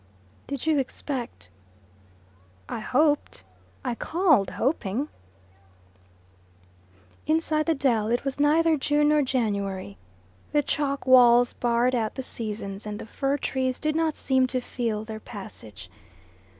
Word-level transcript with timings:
"Did 0.47 0.65
you 0.65 0.79
expect?" 0.79 1.51
"I 2.67 2.79
hoped. 2.79 3.43
I 3.85 3.93
called 3.93 4.49
hoping." 4.49 5.09
Inside 7.27 7.67
the 7.67 7.75
dell 7.75 8.07
it 8.07 8.25
was 8.25 8.39
neither 8.39 8.77
June 8.77 9.09
nor 9.09 9.21
January. 9.21 9.97
The 10.53 10.63
chalk 10.63 11.05
walls 11.05 11.53
barred 11.53 11.93
out 11.93 12.15
the 12.15 12.23
seasons, 12.23 12.87
and 12.87 12.97
the 12.97 13.05
fir 13.05 13.37
trees 13.37 13.77
did 13.77 13.95
not 13.95 14.15
seem 14.17 14.47
to 14.47 14.59
feel 14.59 15.05
their 15.05 15.19
passage. 15.19 15.87